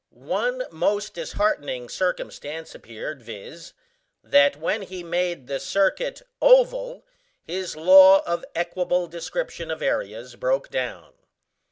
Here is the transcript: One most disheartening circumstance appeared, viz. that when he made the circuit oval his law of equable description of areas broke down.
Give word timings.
One 0.15 0.63
most 0.71 1.13
disheartening 1.13 1.87
circumstance 1.87 2.73
appeared, 2.73 3.21
viz. 3.21 3.73
that 4.23 4.55
when 4.57 4.81
he 4.81 5.03
made 5.03 5.45
the 5.45 5.59
circuit 5.59 6.23
oval 6.41 7.05
his 7.43 7.75
law 7.77 8.23
of 8.25 8.43
equable 8.55 9.05
description 9.05 9.69
of 9.69 9.83
areas 9.83 10.35
broke 10.35 10.71
down. 10.71 11.13